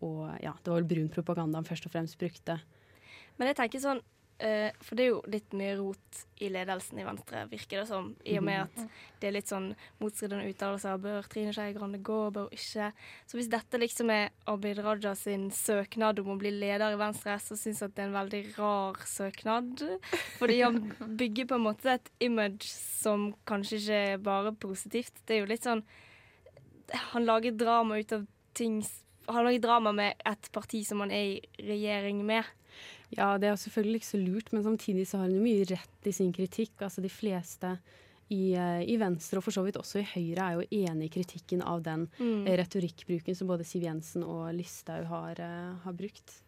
[0.00, 2.60] og ja, det var vel brun propaganda han først og fremst brukte.
[3.36, 4.02] Men jeg tenker sånn
[4.42, 8.10] eh, For det er jo litt mye rot i ledelsen i Venstre, virker det som.
[8.28, 9.70] I og med at det er litt sånn
[10.02, 10.98] motstridende uttalelser.
[11.00, 12.90] Bør Trine Skei Grande gå, bør ikke?
[13.28, 17.38] Så hvis dette liksom er Abid Raja sin søknad om å bli leder i Venstre,
[17.40, 19.86] så syns jeg at det er en veldig rar søknad.
[20.40, 20.82] Fordi han
[21.22, 25.24] bygger på en måte et image som kanskje ikke er bare positivt.
[25.24, 25.84] Det er jo litt sånn
[27.10, 28.76] Han lager drama ut av ting
[29.28, 32.44] Han noe drama med et parti som han er i regjering med.
[33.14, 36.12] Ja, det er selvfølgelig ikke så lurt, men samtidig så har jo mye rett i
[36.12, 36.74] sin kritikk.
[36.82, 37.76] Altså de fleste
[38.28, 41.14] i, eh, i Venstre, og for så vidt også i Høyre, er jo enig i
[41.20, 42.46] kritikken av den Mm.
[42.46, 46.42] eh, retorikkbruken som både Siv Jensen og Listhaug har, eh, har brukt.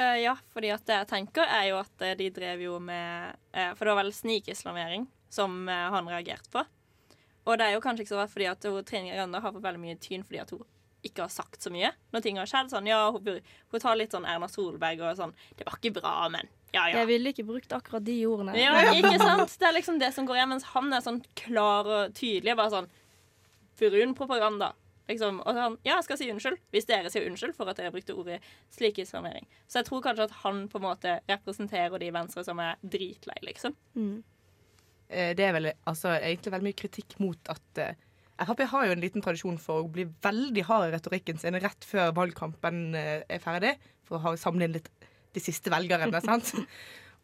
[0.00, 3.74] Uh, ja, fordi at det jeg tenker er jo at de drev jo med uh,
[3.74, 6.64] For det var vel snikislamering som uh, han reagerte på.
[7.46, 9.62] Og det er jo kanskje ikke så rart fordi at hun, Trine Grønne har fått
[9.62, 10.64] veldig mye tyn fordi at hun
[11.02, 12.72] ikke har sagt så mye når ting har skjedd.
[12.72, 13.40] Sånn, ja, hun,
[13.72, 17.02] hun tar litt sånn Erna Solberg og sånn Det var ikke bra, men ja, ja.
[17.02, 18.54] Jeg ville ikke brukt akkurat de ordene.
[18.56, 19.58] Ja, ikke sant?
[19.60, 22.54] Det er liksom det som går igjen, mens han er sånn klar og tydelig.
[22.56, 22.88] Bare sånn
[23.76, 24.70] brun propaganda.
[25.10, 25.42] Liksom.
[25.44, 28.16] Og sånn, ja, jeg skal si unnskyld, hvis dere sier unnskyld for at dere brukte
[28.16, 28.38] ordet
[28.72, 29.44] slikislamering.
[29.66, 32.80] Så jeg tror kanskje at han på en måte representerer de i Venstre som er
[32.80, 33.76] dritlei, liksom.
[33.98, 34.22] Mm.
[35.12, 37.98] Det er vel altså, egentlig veldig mye kritikk mot at eh,
[38.48, 41.86] Frp har jo en liten tradisjon for å bli veldig hard i retorikken sin rett
[41.86, 43.76] før valgkampen eh, er ferdig,
[44.08, 44.90] for å ha samle inn litt
[45.32, 46.20] de siste velgerne.
[46.26, 46.54] sant?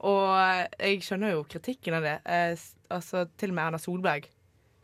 [0.06, 0.32] Og
[0.78, 2.18] jeg skjønner jo kritikken av det.
[2.24, 4.28] Eh, altså, til og med Erna Solberg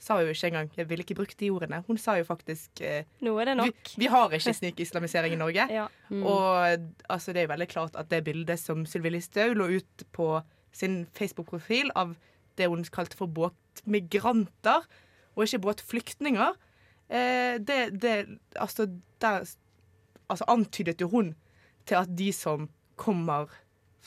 [0.05, 1.85] sa jo ikke engang 'jeg ville ikke brukt de ordene'.
[1.87, 3.95] Hun sa jo faktisk eh, Nå er det nok.
[3.97, 5.69] Vi, vi har ikke snikislamisering i Norge.
[5.79, 5.87] Ja.
[6.11, 10.05] Og altså, det er jo veldig klart at det bildet som Sylvi Listhaug lå ut
[10.13, 10.43] på
[10.73, 12.17] sin Facebook-profil av
[12.59, 14.85] det hun kalte for båtmigranter,
[15.35, 16.57] og ikke båtflyktninger,
[17.09, 18.15] eh, det, det
[18.57, 18.87] Altså,
[19.21, 19.45] der
[20.29, 21.35] altså, antydet jo hun
[21.87, 23.51] til at de som kommer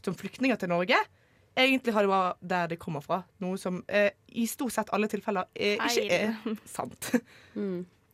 [0.03, 0.95] som flyktninger til Norge,
[1.57, 3.23] egentlig har det bra der de kommer fra.
[3.43, 7.11] Noe som eh, i stort sett alle tilfeller eh, ikke er sant.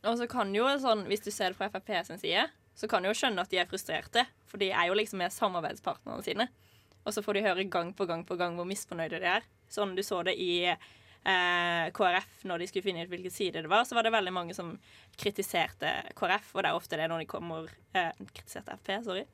[0.04, 3.04] Og så kan jo sånn, hvis du ser det fra Frp sin side, så kan
[3.04, 4.26] du jo skjønne at de er frustrerte.
[4.50, 6.48] For de er jo liksom med samarbeidspartnerne sine.
[7.04, 9.46] Og så får de høre gang på gang på gang hvor misfornøyde de er.
[9.70, 10.66] Sånn du så det i
[11.24, 14.34] eh, KrF når de skulle finne ut hvilken side det var, så var det veldig
[14.34, 14.74] mange som
[15.20, 19.24] kritiserte KrF, og det er ofte det når de kommer eh, Kritiserte Frp, sorry.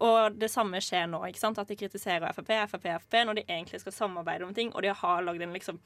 [0.00, 1.20] Og det samme skjer nå.
[1.28, 1.58] ikke sant?
[1.60, 4.94] At de kritiserer Frp, Frp, Frp når de egentlig skal samarbeide om ting, og de
[4.96, 5.80] har lagd en liksom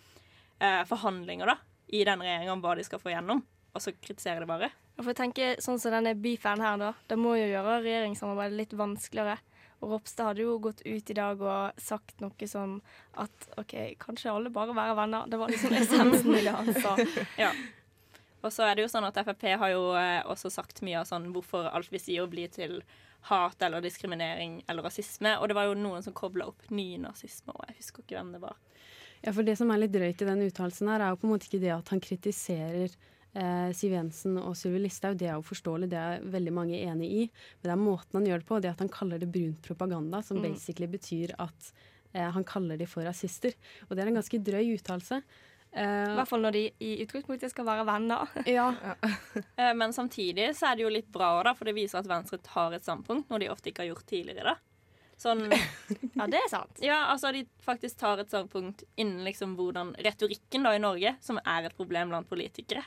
[0.61, 3.43] eh, forhandlinger da, i den regjeringa om hva de skal få gjennom,
[3.75, 4.71] og så kritiserer de bare.
[4.95, 8.61] Og for å tenke sånn som denne beefen her, da, det må jo gjøre regjeringssamarbeidet
[8.61, 9.41] litt vanskeligere.
[9.83, 12.77] Og Ropstad hadde jo gått ut i dag og sagt noe som
[13.21, 15.27] at OK, kanskje alle bare være venner.
[15.31, 16.97] Det var liksom essensen i det han sa.
[17.47, 17.55] Ja.
[18.45, 21.09] Og så er det jo sånn at Frp har jo eh, også sagt mye av
[21.09, 22.83] sånn hvorfor alt vi sier blir til
[23.31, 25.39] hat eller diskriminering eller rasisme.
[25.41, 28.43] Og det var jo noen som kobla opp nynazisme, og jeg husker ikke hvem det
[28.43, 28.59] var.
[29.25, 31.33] Ja, for Det som er litt drøyt i den uttalelsen, her er jo på en
[31.33, 32.93] måte ikke det at han kritiserer
[33.35, 35.17] eh, Siv Jensen og Sylvi Listhaug.
[35.21, 37.25] Det er jo forståelig, det er veldig mange enig i.
[37.61, 40.23] Men det er måten han gjør det på, det at han kaller det brunt propaganda,
[40.23, 40.43] som Mm.
[40.53, 41.73] basically betyr at
[42.15, 43.53] eh, han kaller de for rasister.
[43.89, 45.23] Og det er en ganske drøy uttalelse.
[45.75, 48.29] Eh, I hvert fall når de i utgangspunktet skal være venner.
[48.47, 48.69] ja.
[49.59, 52.39] Eh, Men samtidig så er det jo litt bra, da, for det viser at Venstre
[52.39, 54.55] tar et standpunkt, noe de ofte ikke har gjort tidligere.
[54.55, 54.57] da.
[55.19, 55.45] Sånn,
[56.19, 56.79] Ja, det er sant.
[56.83, 61.39] ja, altså De faktisk tar et standpunkt innen liksom hvordan retorikken da i Norge, som
[61.45, 62.83] er et problem blant politikere.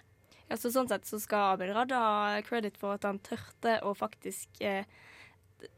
[0.50, 3.94] Ja, så sånn sett så skal Abid Raja ha credit for at han tørte å
[3.98, 4.86] faktisk eh,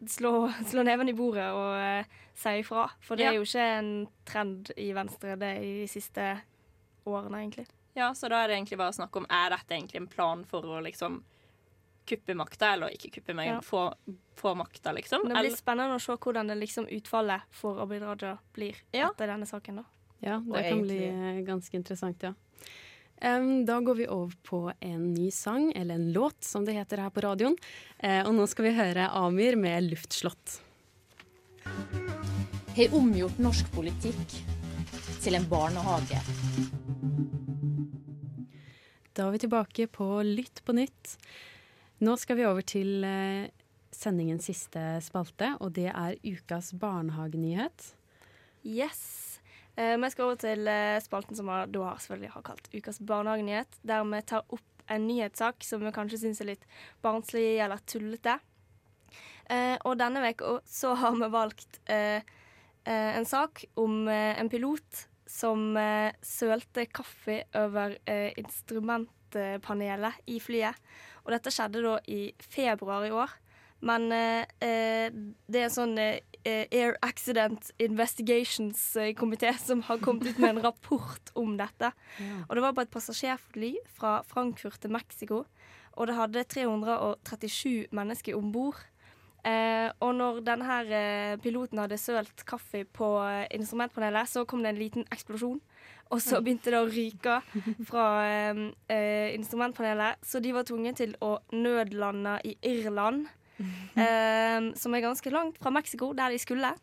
[0.05, 2.05] slå, slå neven i bordet og eh,
[2.37, 2.89] si ifra.
[3.01, 3.31] For det Ja.
[3.31, 3.91] er jo ikke en
[4.25, 6.41] trend i Venstre det i de siste
[7.05, 7.65] årene, egentlig.
[7.95, 10.61] Ja, Så da er det egentlig bare snakk om er dette egentlig en plan for
[10.61, 11.23] å liksom
[12.09, 13.59] kuppe makta, eller ikke kuppe, men Ja.
[13.61, 13.93] få,
[14.35, 15.21] få makta, liksom?
[15.25, 19.09] Det blir Eller- spennende å se hvordan det liksom utfallet for Abid Raja blir Ja.
[19.09, 19.75] etter denne saken.
[19.77, 19.83] da.
[20.21, 22.33] Ja, Og det kan bli egentlig- bli ganske interessant, ja.
[23.21, 27.03] Em, da går vi over på en ny sang, eller en låt som det heter
[27.03, 27.57] her på radioen.
[28.03, 30.61] Uh, og nå skal vi høre Amir med 'Luftslott'.
[32.77, 34.37] Har omgjort norsk politikk
[35.19, 36.21] til en barnehage.
[39.13, 41.17] Da er vi tilbake på Lytt på nytt.
[41.99, 43.49] Nå skal vi over til eh,
[43.91, 47.89] sendingens siste spalte, og det er ukas barnehagenyhet.
[48.63, 49.28] Yes.
[49.79, 54.03] Vi skal over til eh, spalten som vi da selvfølgelig har kalt Ukas barnehagenyhet, der
[54.03, 56.65] vi tar opp en nyhetssak som vi kanskje syns er litt
[57.05, 58.35] barnslig eller tullete.
[59.47, 62.19] Eh, og denne uka så har vi valgt eh,
[62.89, 65.77] en sak om en pilot som
[66.25, 67.93] sølte kaffe over
[68.39, 70.73] instrumentpanelet i flyet.
[71.21, 73.35] Og dette skjedde da i februar i år.
[73.85, 75.07] Men eh, eh,
[75.47, 81.33] det er en sånn eh, Air Accident Investigations-komité som har kommet ut med en rapport
[81.39, 81.91] om dette.
[82.47, 85.43] Og det var på et passasjerfly fra Frankfurt til Mexico.
[85.99, 88.79] Og det hadde 337 mennesker om bord.
[89.47, 94.63] Eh, og når denne her, eh, piloten hadde sølt kaffe på eh, instrumentpanelet, så kom
[94.63, 95.61] det en liten eksplosjon.
[96.09, 97.35] Og så begynte det å ryke
[97.85, 98.05] fra
[98.89, 103.27] instrumentpanelet, så de var tvunget til å nødlande i Irland.
[103.95, 106.73] eh, som er ganske langt fra Mexico, der de skulle.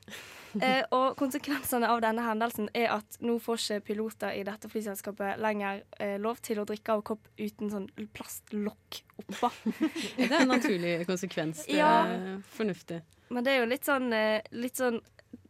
[0.60, 5.36] Eh, og konsekvensene av denne hendelsen er at nå får ikke piloter i dette flyselskapet
[5.42, 9.50] lenger eh, lov til å drikke av kopp uten sånn plastlokk oppå.
[10.16, 11.66] Det er en naturlig konsekvens.
[11.66, 11.90] Det Ja.
[12.06, 13.02] er fornuftig.
[13.28, 15.00] Men det er jo litt sånn, eh, litt sånn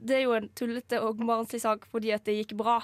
[0.01, 2.81] Det er jo en tullete og barnslig sak fordi at det gikk bra.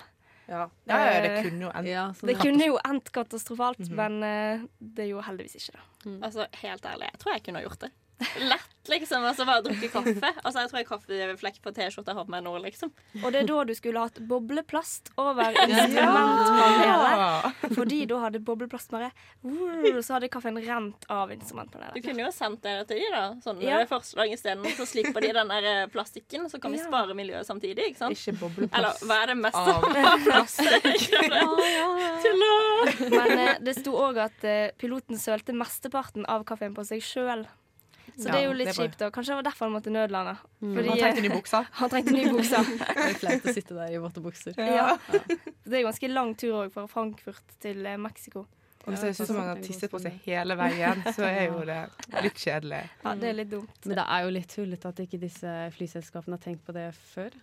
[0.48, 3.96] Ja, ja, ja det kunne jo endt Ja, sånn Det kunne jo endt katastrofalt, Mhm.
[3.96, 6.22] men eh, det gjorde heldigvis ikke det.
[6.22, 7.90] Altså, helt ærlig, jeg tror jeg kunne ha gjort det.
[8.42, 9.24] Lett, liksom.
[9.24, 10.30] Altså, bare drukke kaffe.
[10.42, 12.88] Altså, jeg tror jeg kaffeflekk på T-skjorta har på meg nå, liksom.
[13.22, 17.12] Og det er da du skulle hatt bobleplast over instrumentpanelet.
[17.76, 19.10] Fordi da hadde bobleplast bare
[20.02, 21.36] Så hadde kaffen rent av Du
[22.02, 23.24] kunne jo sendt det til de da.
[23.44, 23.68] Sånn Ja.
[23.82, 23.86] ja.
[23.90, 24.64] forslag isteden.
[24.76, 27.82] Så slipper de den der eh, plastikken, så kan vi spare miljøet samtidig.
[27.92, 28.14] Ikke sant?
[28.18, 29.64] Ikke bobleplast Eller hva er det meste av
[30.26, 30.58] plast?
[33.12, 37.42] Men eh, det sto òg at eh, piloten sølte mesteparten av kaffen på seg sjøl.
[38.16, 38.88] Så det er jo litt bare...
[38.88, 39.04] kjipt.
[39.06, 40.34] Og Kanskje det var derfor han måtte nødlande.
[40.60, 40.72] Mm.
[40.76, 41.68] Fordi, Han trengte nye bukser.
[41.80, 42.72] Han trengte nye bukser.
[43.02, 44.58] Det er flaut å sitte der i våte bukser.
[44.58, 44.88] Ja.
[45.12, 48.46] Det er ganske lang tur òg fra Frankfurt til eh, Mexico.
[48.82, 51.60] Og hvis det er så mange har tisset på seg hele veien, så er jo
[51.68, 51.78] det
[52.24, 52.80] litt kjedelig.
[53.04, 53.76] Ja, det er litt dumt.
[53.86, 57.36] Men det er jo litt tullete at ikke disse flyselskapene har tenkt på det før.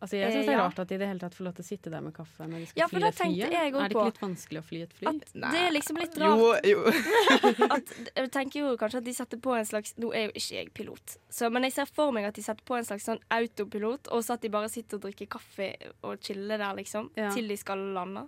[0.00, 0.64] Altså Jeg syns Eh, det er ja.
[0.64, 2.46] rart at de i det hele tatt får lov til å sitte der med kaffe
[2.48, 3.42] når de skal Ja, fly det et fly.
[3.44, 5.06] Er det ikke litt vanskelig å fly et fly?
[5.10, 6.64] At det er liksom litt rart.
[6.64, 6.84] jo.
[7.76, 10.56] At, jeg tenker jo kanskje at de setter på en slags Nå er jo ikke
[10.56, 13.20] jeg pilot, så, men jeg ser for meg at de setter på en slags sånn
[13.30, 15.70] autopilot, og så at de bare sitter og drikker kaffe
[16.02, 17.30] og chiller der, liksom, Ja.
[17.34, 18.26] til de skal lande.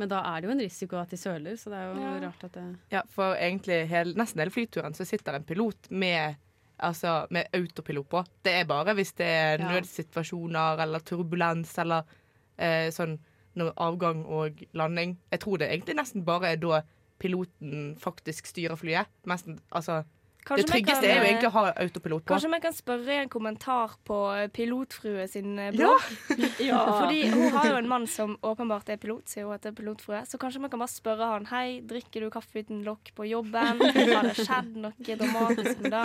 [0.00, 2.12] Men da er det jo en risiko at de søler, så det er jo Ja.
[2.26, 6.36] rart at det Ja, for egentlig hel, nesten hele flyturen så sitter en pilot med,
[6.82, 8.24] altså, med autopilot på.
[8.44, 12.08] Det er bare hvis det er nødsituasjoner eller turbulens eller
[12.58, 13.18] eh, sånn
[13.76, 15.16] avgang og landing.
[15.30, 16.82] Jeg tror det egentlig nesten bare er da
[17.22, 19.10] piloten faktisk styrer flyet.
[19.28, 20.02] Mest, altså,
[20.42, 22.32] Kanskje det tryggeste kan, er jo eh, egentlig å ha autopilot på.
[22.34, 25.78] Kanskje vi kan spørre i en kommentar på eh, Pilotfrue sin blogg.
[25.78, 26.48] Ja.
[26.72, 26.80] Ja.
[27.02, 29.76] Fordi hun har jo en mann som åpenbart er pilot, sier hun at det er
[29.78, 30.20] pilotfrue.
[30.28, 33.80] Så kanskje vi kan bare spørre han Hei, drikker du kaffe uten lokk på jobben.
[33.82, 36.02] Har det skjedd noe dramatisk med det?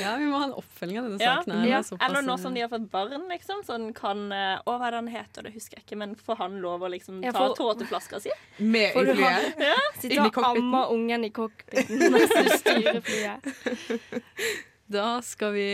[0.00, 1.34] Ja, vi må ha en oppfølging av denne Ja.
[1.40, 1.52] saken.
[1.58, 1.68] her.
[1.68, 1.80] Ja.
[1.82, 3.62] Er Eller nå som de har fått barn, liksom.
[3.66, 5.48] Sånn kan eh, Å, hva er det han heter?
[5.48, 5.98] Det husker jeg ikke.
[6.04, 7.56] Men får han lov å liksom ta får...
[7.60, 8.32] tåteflaska si?
[8.58, 13.52] Med i du ha- Sitte og amme ungen i cockpiten mens du styrer flyet.
[14.92, 15.68] Da skal vi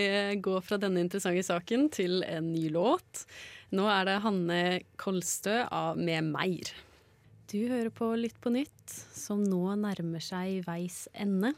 [0.45, 3.25] gå fra denne interessante saken til en ny låt.
[3.75, 4.59] Nå er det Hanne
[5.01, 6.71] Kolstø av Med meir.
[7.51, 11.55] Du hører på Lytt på nytt, som nå nærmer seg veis ende.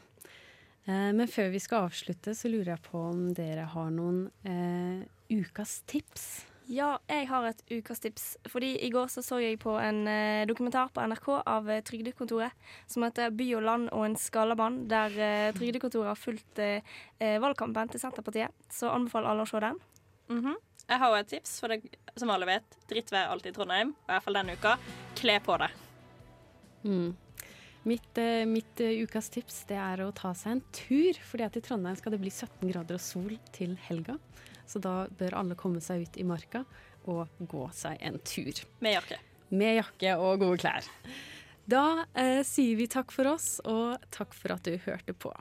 [0.87, 5.03] Eh, Men før vi skal avslutte, så lurer jeg på om dere har noen eh,
[5.29, 6.29] ukas tips.
[6.71, 8.37] Ja, jeg har et ukastips.
[8.47, 12.55] Fordi i går så, så jeg på en eh, dokumentar på NRK av eh, Trygdekontoret
[12.87, 16.79] som heter 'By og land og en skalamann', der eh, Trygdekontoret har fulgt eh,
[17.19, 18.55] eh, valgkampen til Senterpartiet.
[18.71, 19.81] Så anbefaler alle å se den.
[20.31, 20.55] Mhm.
[20.87, 23.91] Jeg har jo et tips, for det, som alle vet, drittvær alltid i Trondheim.
[23.91, 24.77] I hvert fall denne uka.
[25.15, 25.75] Kle på deg.
[26.83, 27.11] Mm.
[27.83, 31.63] Mitt, eh, mitt ukas tips det er å ta seg en tur, fordi at i
[31.67, 34.17] Trondheim skal det bli 17 grader og sol til helga.
[34.71, 36.63] Så da bør alle komme seg ut i marka
[37.11, 38.63] og gå seg en tur.
[38.79, 39.19] Med jakke.
[39.51, 40.87] Med jakke og gode klær.
[41.71, 45.33] Da eh, sier vi takk for oss, og takk for at du hørte på.